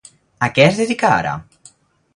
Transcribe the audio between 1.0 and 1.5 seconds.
ara?